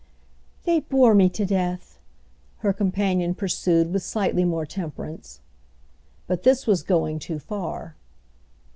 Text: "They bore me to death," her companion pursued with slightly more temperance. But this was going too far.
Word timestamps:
"They 0.63 0.79
bore 0.79 1.13
me 1.13 1.29
to 1.29 1.45
death," 1.45 1.99
her 2.65 2.73
companion 2.73 3.35
pursued 3.35 3.93
with 3.93 4.01
slightly 4.01 4.43
more 4.43 4.65
temperance. 4.65 5.41
But 6.25 6.41
this 6.41 6.65
was 6.65 6.81
going 6.81 7.19
too 7.19 7.37
far. 7.37 7.95